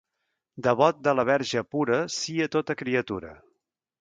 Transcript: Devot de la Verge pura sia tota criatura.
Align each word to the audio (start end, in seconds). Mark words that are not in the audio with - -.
Devot 0.67 1.03
de 1.07 1.13
la 1.17 1.25
Verge 1.31 1.63
pura 1.75 2.01
sia 2.17 2.49
tota 2.57 2.79
criatura. 2.81 3.37